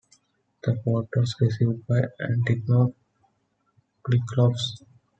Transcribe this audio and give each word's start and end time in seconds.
The 0.63 0.77
port 0.77 1.09
was 1.15 1.35
revived 1.39 1.85
by 1.85 2.01
Antigonus 2.19 2.95
Cyclops. 4.09 4.81